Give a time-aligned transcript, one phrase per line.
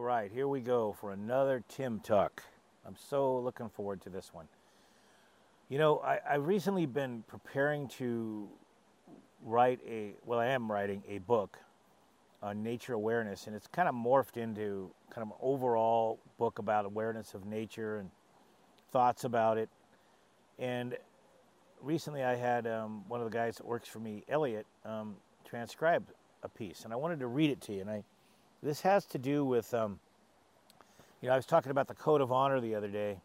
[0.00, 2.42] All right, here we go for another Tim Talk.
[2.86, 4.48] I'm so looking forward to this one.
[5.68, 8.48] You know, I, I've recently been preparing to
[9.44, 11.58] write a, well, I am writing a book
[12.42, 16.86] on nature awareness, and it's kind of morphed into kind of an overall book about
[16.86, 18.10] awareness of nature and
[18.92, 19.68] thoughts about it.
[20.58, 20.96] And
[21.82, 26.06] recently I had um, one of the guys that works for me, Elliot, um, transcribe
[26.42, 27.82] a piece, and I wanted to read it to you.
[27.82, 28.02] And I,
[28.62, 29.98] this has to do with, um,
[31.20, 33.16] you know, I was talking about the code of honor the other day,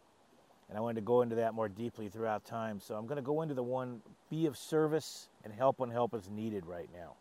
[0.68, 2.80] and I wanted to go into that more deeply throughout time.
[2.80, 4.00] So I'm going to go into the one
[4.30, 7.14] be of service and help when help is needed right now.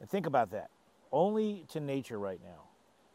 [0.00, 0.70] And think about that.
[1.10, 2.62] Only to nature right now.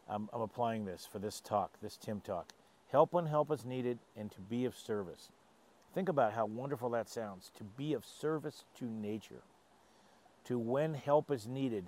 [0.08, 2.52] I'm, I'm applying this for this talk, this Tim talk.
[2.90, 5.30] Help when help is needed and to be of service.
[5.94, 9.42] Think about how wonderful that sounds to be of service to nature.
[10.46, 11.86] To when help is needed,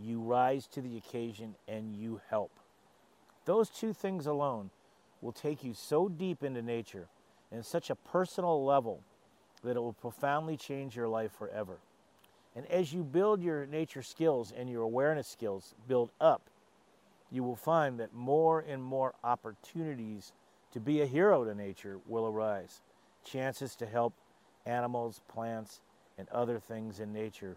[0.00, 2.50] you rise to the occasion and you help.
[3.44, 4.70] Those two things alone
[5.20, 7.08] will take you so deep into nature
[7.52, 9.00] and such a personal level
[9.62, 11.78] that it will profoundly change your life forever.
[12.56, 16.42] And as you build your nature skills and your awareness skills build up,
[17.30, 20.32] you will find that more and more opportunities
[20.72, 22.80] to be a hero to nature will arise.
[23.24, 24.12] Chances to help
[24.66, 25.80] animals, plants,
[26.18, 27.56] and other things in nature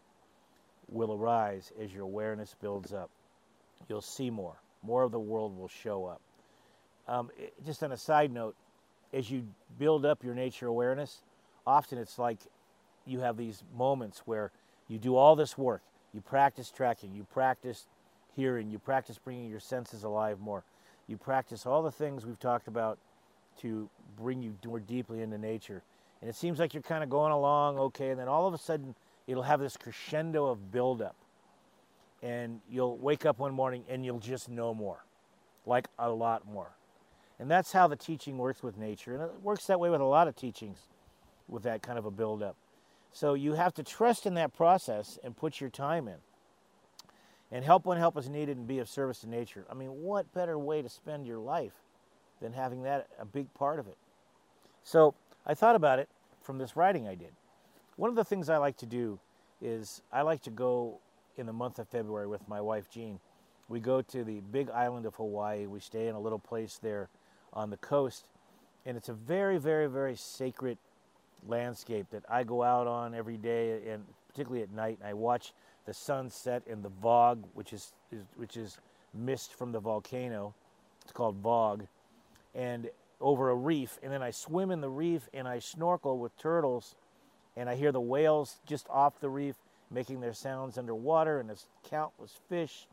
[0.90, 3.10] will arise as your awareness builds up.
[3.90, 4.56] You'll see more.
[4.84, 6.22] More of the world will show up.
[7.08, 7.30] Um,
[7.66, 8.56] just on a side note,
[9.14, 9.46] as you
[9.80, 11.22] build up your nature awareness,
[11.66, 12.40] often it's like
[13.06, 14.52] you have these moments where
[14.88, 15.82] you do all this work.
[16.14, 17.88] You practice tracking, you practice
[18.36, 20.64] hearing, you practice bringing your senses alive more.
[21.08, 22.98] You practice all the things we've talked about
[23.62, 25.82] to bring you more deeply into nature.
[26.22, 28.58] And it seems like you're kind of going along okay, and then all of a
[28.58, 28.96] sudden
[29.28, 31.16] it'll have this crescendo of buildup.
[32.24, 35.06] And you'll wake up one morning and you'll just know more,
[35.66, 36.72] like a lot more.
[37.40, 39.14] And that's how the teaching works with nature.
[39.14, 40.80] And it works that way with a lot of teachings
[41.48, 42.56] with that kind of a buildup.
[43.12, 46.18] So you have to trust in that process and put your time in.
[47.52, 49.66] And help when help is needed and be of service to nature.
[49.72, 51.74] I mean, what better way to spend your life
[52.42, 53.98] than having that a big part of it?
[54.84, 55.14] So
[55.46, 56.10] I thought about it
[56.42, 57.32] from this writing I did.
[57.98, 59.20] One of the things I like to do
[59.60, 61.00] is I like to go
[61.36, 63.20] in the month of February with my wife Jean.
[63.70, 65.66] We go to the big island of Hawaii.
[65.66, 67.10] We stay in a little place there
[67.54, 68.28] on the coast,
[68.86, 70.78] and it's a very, very, very sacred
[71.48, 75.00] landscape that I go out on every day, and particularly at night.
[75.00, 75.54] And I watch
[75.86, 78.78] the sunset and the Vog, which is, is which is
[79.12, 80.54] mist from the volcano.
[81.02, 81.88] It's called Vog,
[82.54, 83.98] and over a reef.
[84.04, 86.96] And then I swim in the reef and I snorkel with turtles,
[87.58, 89.56] and I hear the whales just off the reef
[89.92, 92.88] making their sounds underwater, and there's countless fish.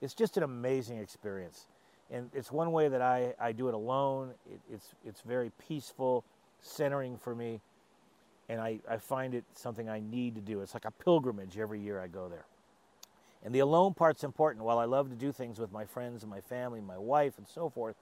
[0.00, 1.66] It's just an amazing experience.
[2.10, 4.30] And it's one way that I, I do it alone.
[4.50, 6.24] It, it's, it's very peaceful,
[6.60, 7.60] centering for me
[8.48, 10.60] and I, I find it something I need to do.
[10.60, 12.46] It's like a pilgrimage every year I go there.
[13.44, 14.64] And the alone part's important.
[14.64, 17.46] While I love to do things with my friends and my family, my wife, and
[17.46, 17.96] so forth,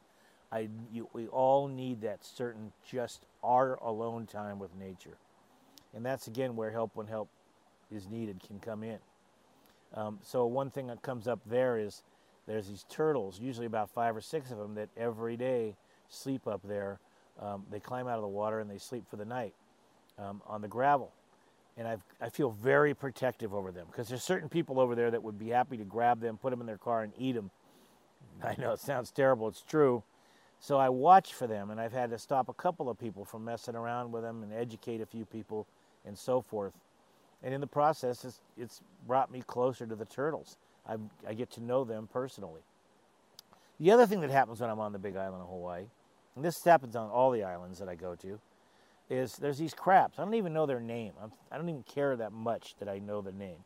[0.52, 5.18] I, you, we all need that certain just our alone time with nature.
[5.94, 7.28] And that's again where help when help
[7.90, 8.98] is needed can come in.
[9.94, 12.02] Um, so, one thing that comes up there is
[12.46, 15.76] there's these turtles, usually about five or six of them, that every day
[16.08, 16.98] sleep up there.
[17.40, 19.54] Um, they climb out of the water and they sleep for the night
[20.18, 21.12] um, on the gravel.
[21.76, 25.22] And I've, I feel very protective over them because there's certain people over there that
[25.22, 27.50] would be happy to grab them, put them in their car, and eat them.
[28.42, 30.02] I know it sounds terrible, it's true.
[30.58, 33.44] So I watch for them, and I've had to stop a couple of people from
[33.44, 35.66] messing around with them and educate a few people
[36.06, 36.72] and so forth.
[37.42, 40.56] And in the process, it's, it's brought me closer to the turtles.
[40.88, 40.96] I,
[41.26, 42.62] I get to know them personally.
[43.78, 45.84] The other thing that happens when I'm on the big island of Hawaii,
[46.34, 48.38] and this happens on all the islands that I go to,
[49.10, 50.18] is there's these crabs.
[50.18, 51.12] I don't even know their name.
[51.22, 53.58] I'm, I do not even care that much that I know the name.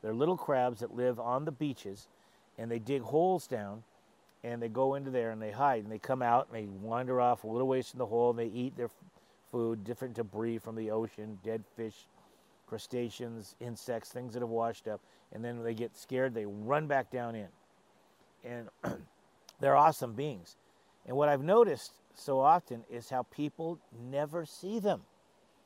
[0.00, 2.06] They're little crabs that live on the beaches,
[2.56, 3.82] and they dig holes down,
[4.44, 7.20] and they go into there and they hide, and they come out and they wander
[7.20, 8.90] off a little ways from the hole, and they eat their
[9.50, 12.06] food, different debris from the ocean, dead fish,
[12.66, 15.00] crustaceans, insects, things that have washed up,
[15.32, 17.48] and then they get scared, they run back down in.
[18.44, 18.68] And
[19.60, 20.56] they're awesome beings.
[21.06, 23.78] And what I've noticed so often is how people
[24.10, 25.02] never see them.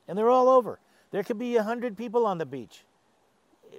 [0.06, 0.78] And they're all over.
[1.10, 2.84] There could be a hundred people on the beach,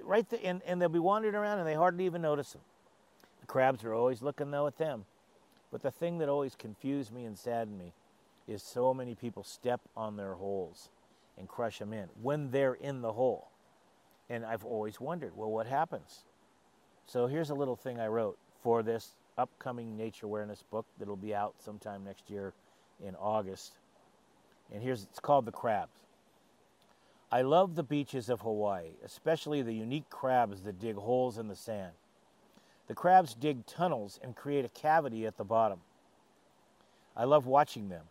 [0.02, 2.62] right there, and, and they'll be wandering around and they hardly even notice them.
[3.40, 5.04] The crabs are always looking though at them.
[5.70, 7.92] But the thing that always confused me and saddened me
[8.46, 10.90] is so many people step on their holes
[11.38, 13.48] and crush them in when they're in the hole.
[14.28, 16.24] And I've always wondered, well, what happens?
[17.06, 21.34] So here's a little thing I wrote for this upcoming nature awareness book that'll be
[21.34, 22.52] out sometime next year
[23.04, 23.72] in August.
[24.72, 25.98] And here's it's called The Crabs.
[27.30, 31.56] I love the beaches of Hawaii, especially the unique crabs that dig holes in the
[31.56, 31.92] sand.
[32.86, 35.80] The crabs dig tunnels and create a cavity at the bottom.
[37.16, 38.04] I love watching them.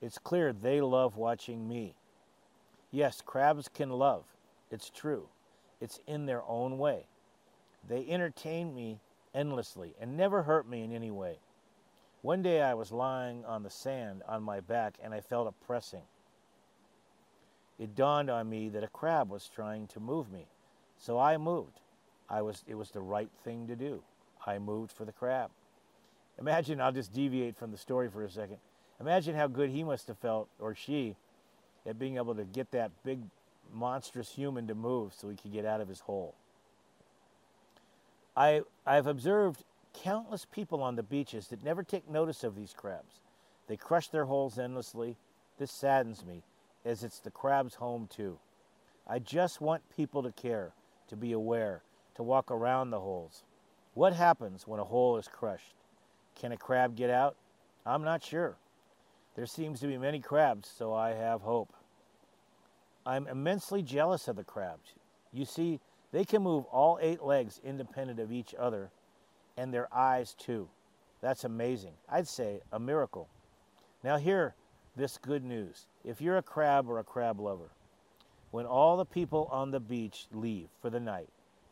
[0.00, 1.94] It's clear they love watching me.
[2.90, 4.24] Yes, crabs can love.
[4.70, 5.28] It's true.
[5.80, 7.06] It's in their own way.
[7.88, 9.00] They entertain me
[9.34, 11.38] endlessly and never hurt me in any way.
[12.22, 15.66] One day I was lying on the sand on my back and I felt a
[15.66, 16.02] pressing.
[17.78, 20.46] It dawned on me that a crab was trying to move me.
[20.98, 21.80] So I moved.
[22.28, 24.02] I was it was the right thing to do.
[24.44, 25.50] I moved for the crab.
[26.38, 28.58] Imagine I'll just deviate from the story for a second.
[29.00, 31.16] Imagine how good he must have felt or she
[31.86, 33.20] at being able to get that big
[33.72, 36.34] monstrous human to move so he could get out of his hole.
[38.36, 43.20] I, I've observed countless people on the beaches that never take notice of these crabs.
[43.66, 45.16] They crush their holes endlessly.
[45.58, 46.42] This saddens me,
[46.84, 48.38] as it's the crab's home too.
[49.06, 50.72] I just want people to care,
[51.08, 51.82] to be aware,
[52.14, 53.42] to walk around the holes.
[53.94, 55.74] What happens when a hole is crushed?
[56.40, 57.36] Can a crab get out?
[57.84, 58.56] I'm not sure.
[59.38, 61.72] There seems to be many crabs, so I have hope.
[63.06, 64.94] I'm immensely jealous of the crabs.
[65.32, 65.78] You see,
[66.10, 68.90] they can move all eight legs independent of each other,
[69.56, 70.68] and their eyes too.
[71.20, 71.92] That's amazing.
[72.08, 73.28] I'd say a miracle.
[74.02, 74.56] Now, hear
[74.96, 75.86] this good news.
[76.04, 77.70] If you're a crab or a crab lover,
[78.50, 81.28] when all the people on the beach leave for the night,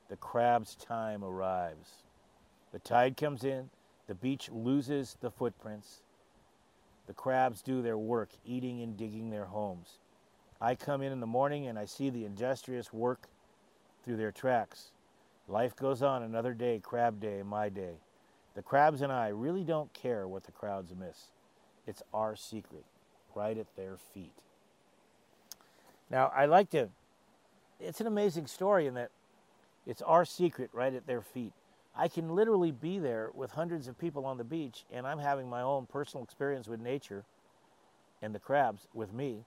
[0.09, 2.05] the crab's time arrives.
[2.71, 3.71] The tide comes in,
[4.07, 6.03] the beach loses the footprints.
[7.06, 9.99] The crabs do their work, eating and digging their homes.
[10.61, 13.29] I come in in the morning and I see the industrious work
[14.05, 14.91] through their tracks.
[15.49, 17.97] Life goes on another day, crab day, my day.
[18.55, 21.26] The crabs and I really don't care what the crowds miss.
[21.87, 22.85] It's our secret,
[23.35, 24.32] right at their feet.
[26.11, 26.88] Now, I like to,
[27.79, 29.11] it's an amazing story in that
[29.87, 31.53] it's our secret right at their feet.
[31.96, 35.48] I can literally be there with hundreds of people on the beach, and I'm having
[35.48, 37.25] my own personal experience with nature
[38.20, 39.44] and the crabs with me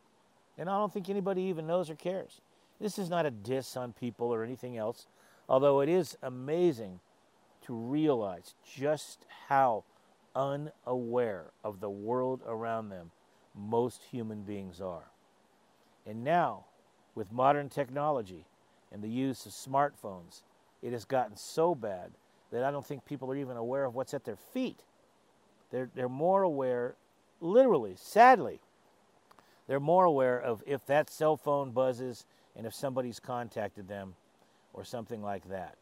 [0.60, 2.42] and I don't think anybody even knows or cares.
[2.82, 5.08] This is not a diss on people or anything else,
[5.48, 7.00] although it is amazing
[7.66, 9.86] to realize just how
[10.36, 13.12] unaware of the world around them
[13.56, 15.06] most human beings are.
[16.06, 16.66] And now,
[17.16, 18.46] with modern technology
[18.92, 20.42] and the use of smartphones,
[20.82, 22.12] it has gotten so bad
[22.52, 24.80] that I don't think people are even aware of what's at their feet.
[25.72, 26.96] They're, they're more aware,
[27.42, 28.60] literally, sadly,
[29.68, 32.26] they're more aware of if that cell phone buzzes
[32.56, 34.16] and if somebody's contacted them
[34.74, 35.76] or something like that.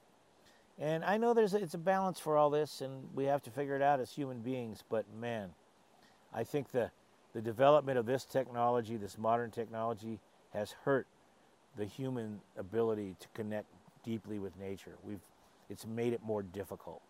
[0.79, 3.75] And I know there's it's a balance for all this, and we have to figure
[3.75, 4.83] it out as human beings.
[4.87, 5.49] But man,
[6.33, 6.91] I think the
[7.33, 10.19] the development of this technology, this modern technology,
[10.53, 11.07] has hurt
[11.77, 13.67] the human ability to connect
[14.03, 14.95] deeply with nature.
[15.03, 15.21] We've
[15.69, 17.01] it's made it more difficult,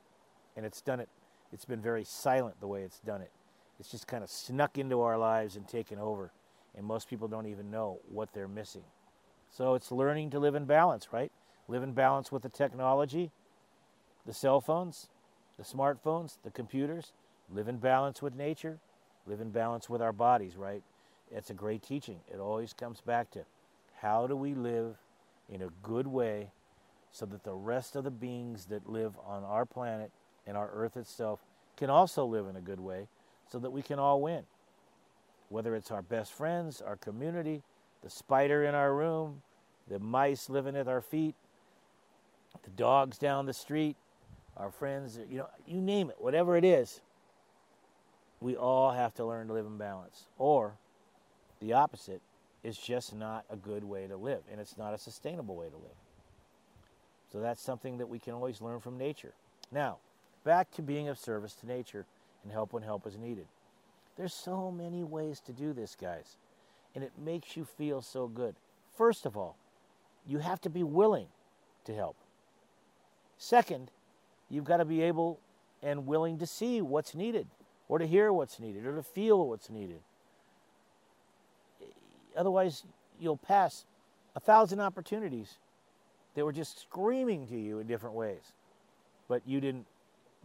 [0.56, 1.09] and it's done it.
[1.54, 3.31] It's been very silent the way it's done it.
[3.80, 6.31] It's just kind of snuck into our lives and taken over
[6.77, 8.83] and most people don't even know what they're missing.
[9.49, 11.31] So it's learning to live in balance, right?
[11.68, 13.31] Live in balance with the technology,
[14.26, 15.09] the cell phones,
[15.57, 17.14] the smartphones, the computers.
[17.49, 18.78] Live in balance with nature.
[19.26, 20.83] Live in balance with our bodies, right?
[21.31, 22.19] It's a great teaching.
[22.31, 23.45] It always comes back to
[24.02, 24.97] how do we live
[25.49, 26.52] in a good way
[27.18, 30.12] so that the rest of the beings that live on our planet
[30.45, 31.40] and our earth itself
[31.76, 33.07] can also live in a good way
[33.50, 34.44] so that we can all win
[35.50, 37.64] whether it's our best friends, our community,
[38.04, 39.42] the spider in our room,
[39.88, 41.36] the mice living at our feet,
[42.64, 43.95] the dogs down the street,
[44.57, 47.02] our friends, you know, you name it, whatever it is,
[48.40, 50.28] we all have to learn to live in balance.
[50.38, 50.74] Or
[51.59, 52.21] the opposite
[52.64, 55.78] is just not a good way to live, and it's not a sustainable way to
[55.78, 56.06] live.
[57.31, 59.34] So that's something that we can always learn from nature.
[59.72, 59.98] Now,
[60.44, 62.06] back to being of service to nature
[62.44, 63.48] and help when help is needed.
[64.16, 66.38] There's so many ways to do this, guys,
[66.96, 68.56] and it makes you feel so good.
[68.98, 69.57] First of all,
[70.26, 71.28] you have to be willing
[71.86, 72.16] to help.
[73.38, 73.92] Second,
[74.50, 75.40] you've got to be able
[75.84, 77.48] and willing to see what's needed,
[77.88, 80.00] or to hear what's needed, or to feel what's needed.
[82.36, 82.84] Otherwise,
[83.19, 83.86] you'll pass
[84.36, 85.60] a thousand opportunities
[86.38, 88.54] that were just screaming to you in different ways,
[89.28, 89.88] but you didn't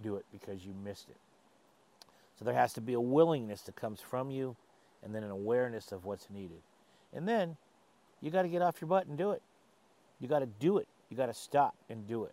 [0.03, 1.19] do it because you missed it.
[2.39, 4.57] So there has to be a willingness that comes from you
[5.05, 6.63] and then an awareness of what's needed.
[7.13, 7.59] And then
[8.23, 9.43] you got to get off your butt and do it.
[10.19, 10.89] You got to do it.
[11.11, 12.33] You got to stop and do it.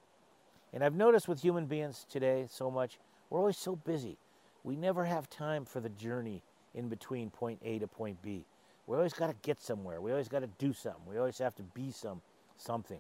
[0.72, 2.98] And I've noticed with human beings today so much,
[3.30, 4.16] We're always so busy.
[4.64, 8.46] We never have time for the journey in between point A to point B.
[8.88, 10.00] We always got to get somewhere.
[10.00, 11.02] We always got to do something.
[11.10, 12.22] We always have to be some
[12.60, 13.00] something,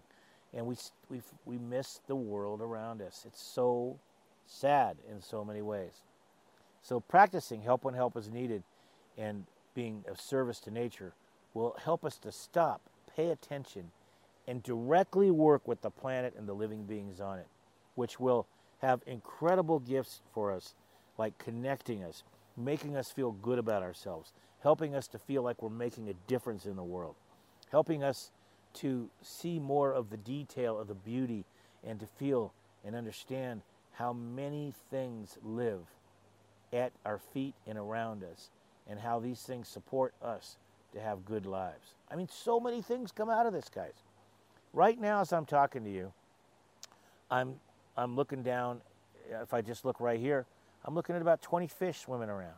[0.53, 0.75] and we
[1.09, 3.23] we we miss the world around us.
[3.25, 3.99] It's so
[4.45, 6.03] sad in so many ways.
[6.81, 8.63] So practicing help when help is needed,
[9.17, 11.13] and being of service to nature
[11.53, 12.81] will help us to stop,
[13.15, 13.91] pay attention,
[14.47, 17.47] and directly work with the planet and the living beings on it,
[17.95, 18.47] which will
[18.81, 20.73] have incredible gifts for us,
[21.17, 22.23] like connecting us,
[22.57, 24.31] making us feel good about ourselves,
[24.63, 27.15] helping us to feel like we're making a difference in the world,
[27.71, 28.31] helping us
[28.75, 31.45] to see more of the detail of the beauty
[31.83, 32.53] and to feel
[32.85, 33.61] and understand
[33.93, 35.81] how many things live
[36.71, 38.49] at our feet and around us
[38.87, 40.57] and how these things support us
[40.93, 41.93] to have good lives.
[42.09, 43.93] I mean, so many things come out of this, guys.
[44.73, 46.11] Right now, as I'm talking to you,
[47.29, 47.55] I'm,
[47.97, 48.81] I'm looking down.
[49.31, 50.45] Uh, if I just look right here,
[50.85, 52.55] I'm looking at about 20 fish swimming around.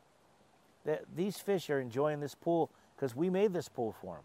[1.16, 4.24] these fish are enjoying this pool because we made this pool for them.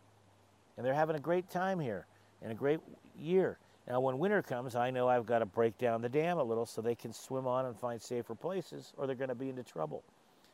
[0.76, 2.06] And they're having a great time here
[2.42, 2.80] and a great
[3.18, 3.58] year.
[3.88, 6.66] Now, when winter comes, I know I've got to break down the dam a little
[6.66, 9.62] so they can swim on and find safer places or they're going to be into
[9.62, 10.02] trouble.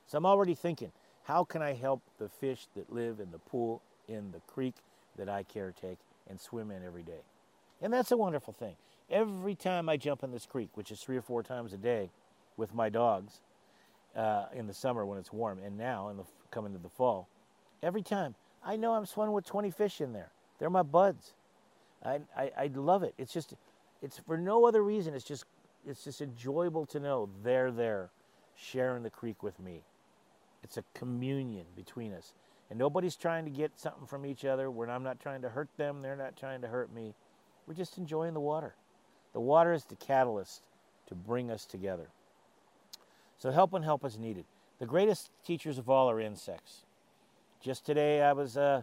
[0.07, 0.93] So I'm already thinking,
[1.25, 4.75] how can I help the fish that live in the pool, in the creek
[5.17, 5.99] that I caretake
[6.29, 7.23] and swim in every day?
[7.81, 8.77] And that's a wonderful thing.
[9.11, 12.11] Every time I jump in this creek, which is three or four times a day
[12.57, 13.41] with my dogs
[14.15, 17.29] uh, in the summer when it's warm, and now in the coming to the fall,
[17.83, 20.31] every time I know I'm swimming with 20 fish in there.
[20.59, 21.33] They're my buds.
[22.05, 23.15] I, I, I love it.
[23.19, 23.55] It's just,
[24.01, 25.15] it's for no other reason.
[25.15, 25.45] It's just,
[25.87, 28.11] it's just enjoyable to know they're there
[28.55, 29.83] sharing the creek with me.
[30.63, 32.33] It's a communion between us.
[32.71, 34.71] And nobody's trying to get something from each other.
[34.71, 37.15] When I'm not trying to hurt them, they're not trying to hurt me.
[37.67, 38.75] We're just enjoying the water.
[39.33, 40.63] The water is the catalyst
[41.09, 42.09] to bring us together.
[43.39, 44.45] So help when help is needed.
[44.79, 46.85] The greatest teachers of all are insects.
[47.63, 48.83] Just today, I was uh,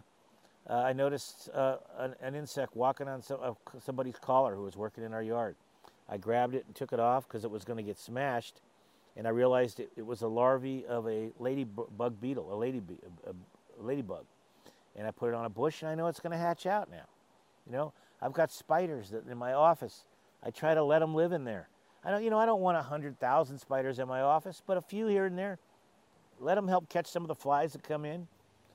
[0.66, 3.38] uh, I noticed uh, an, an, insect walking on some,
[3.84, 5.56] somebody's collar who was working in our yard.
[6.08, 8.62] I grabbed it and took it off because it was going to get smashed,
[9.18, 12.80] and I realized it, it, was a larvae of a ladybug beetle, a lady
[13.26, 14.24] a, a ladybug,
[14.96, 16.90] and I put it on a bush, and I know it's going to hatch out
[16.90, 17.04] now.
[17.66, 20.04] You know, I've got spiders that in my office.
[20.42, 21.68] I try to let them live in there.
[22.02, 24.78] I don't, you know, I don't want a hundred thousand spiders in my office, but
[24.78, 25.58] a few here and there.
[26.38, 28.26] Let them help catch some of the flies that come in,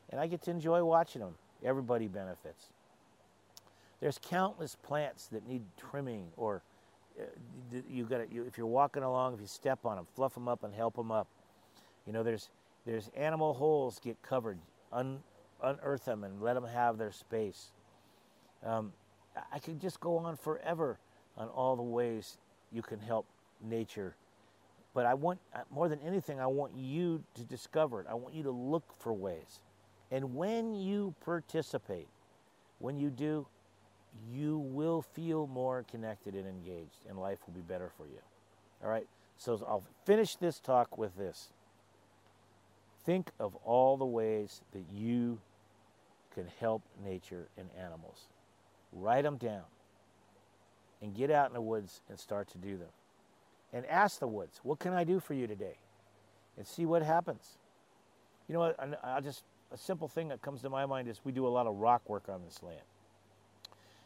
[0.09, 1.35] and I get to enjoy watching them.
[1.63, 2.67] Everybody benefits.
[4.01, 6.61] There's countless plants that need trimming, or
[7.19, 7.23] uh,
[7.89, 10.63] you got you, if you're walking along, if you step on them, fluff them up
[10.63, 11.27] and help them up.
[12.05, 12.49] You know, there's
[12.85, 14.59] there's animal holes get covered,
[14.91, 15.19] un,
[15.63, 17.71] unearth them and let them have their space.
[18.63, 18.93] Um,
[19.51, 20.99] I could just go on forever
[21.37, 22.37] on all the ways
[22.71, 23.25] you can help
[23.61, 24.15] nature.
[24.93, 28.07] But I want, uh, more than anything, I want you to discover it.
[28.09, 29.59] I want you to look for ways.
[30.11, 32.07] And when you participate,
[32.79, 33.47] when you do,
[34.31, 38.19] you will feel more connected and engaged, and life will be better for you.
[38.83, 39.07] All right?
[39.37, 41.49] So I'll finish this talk with this.
[43.05, 45.39] Think of all the ways that you
[46.33, 48.27] can help nature and animals.
[48.93, 49.63] Write them down
[51.01, 52.89] and get out in the woods and start to do them.
[53.73, 55.77] And ask the woods, what can I do for you today?
[56.57, 57.57] And see what happens.
[58.47, 58.79] You know what?
[59.03, 61.67] I'll just a simple thing that comes to my mind is we do a lot
[61.67, 62.81] of rock work on this land.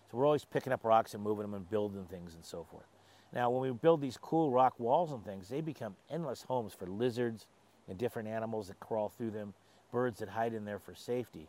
[0.10, 2.88] So we're always picking up rocks and moving them and building things and so forth.
[3.32, 6.88] Now, when we build these cool rock walls and things, they become endless homes for
[6.88, 7.46] lizards
[7.88, 9.54] and different animals that crawl through them,
[9.92, 11.48] birds that hide in there for safety.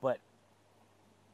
[0.00, 0.18] But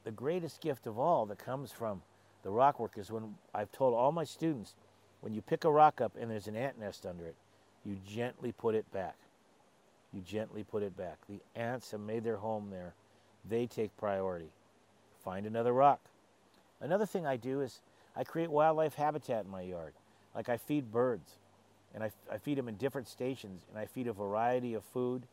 [0.03, 2.01] the greatest gift of all that comes from
[2.43, 4.75] the rock work is when I've told all my students
[5.21, 7.35] when you pick a rock up and there's an ant nest under it,
[7.85, 9.15] you gently put it back
[10.13, 11.17] you gently put it back.
[11.27, 12.93] The ants have made their home there.
[13.49, 14.51] They take priority.
[15.23, 15.99] Find another rock.
[16.79, 17.81] Another thing I do is
[18.15, 19.93] I create wildlife habitat in my yard.
[20.35, 21.37] Like I feed birds,
[21.93, 25.23] and I, I feed them in different stations, and I feed a variety of food,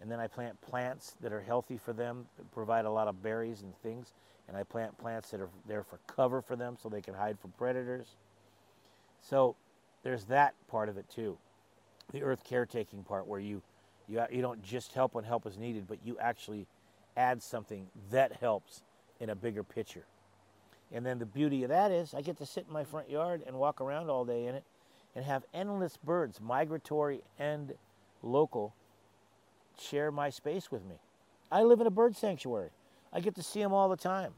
[0.00, 3.22] and then I plant plants that are healthy for them, that provide a lot of
[3.22, 4.12] berries and things,
[4.46, 7.38] and I plant plants that are there for cover for them so they can hide
[7.38, 8.16] from predators.
[9.20, 9.56] So
[10.02, 11.38] there's that part of it too.
[12.12, 13.62] The earth caretaking part where you
[14.08, 16.66] you, you don't just help when help is needed, but you actually
[17.16, 18.82] add something that helps
[19.20, 20.04] in a bigger picture.
[20.92, 23.42] And then the beauty of that is I get to sit in my front yard
[23.46, 24.64] and walk around all day in it
[25.14, 27.74] and have endless birds, migratory and
[28.22, 28.74] local,
[29.78, 30.96] share my space with me.
[31.50, 32.70] I live in a bird sanctuary.
[33.12, 34.34] I get to see them all the time.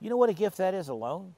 [0.00, 1.34] You know what a gift that is alone?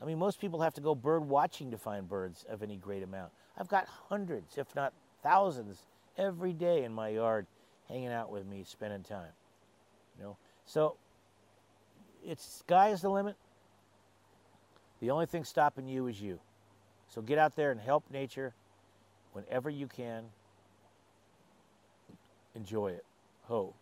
[0.00, 3.02] I mean, most people have to go bird watching to find birds of any great
[3.02, 3.32] amount.
[3.56, 4.92] I've got hundreds, if not
[5.22, 5.84] thousands,
[6.18, 7.46] every day in my yard
[7.88, 9.32] hanging out with me, spending time.
[10.16, 10.96] You know, so
[12.24, 13.36] it's sky is the limit.
[15.00, 16.40] The only thing stopping you is you.
[17.08, 18.54] So get out there and help nature
[19.32, 20.24] whenever you can.
[22.54, 23.04] Enjoy it.
[23.44, 23.74] Ho.